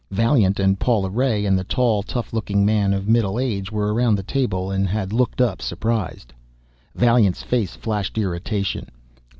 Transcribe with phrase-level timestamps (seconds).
[0.09, 4.15] Vaillant and Paula Ray and a tall, tough looking man of middle age were around
[4.15, 6.33] the table and had looked up, surprised.
[6.95, 8.89] Vaillant's face flashed irritation.